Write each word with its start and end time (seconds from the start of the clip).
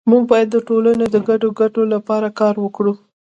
مونږ 0.09 0.23
باید 0.31 0.47
د 0.51 0.57
ټولنې 0.67 1.05
د 1.09 1.17
ګډو 1.29 1.49
ګټو 1.59 1.81
لپاره 1.93 2.27
کار 2.39 2.55
وکړو 2.63 2.93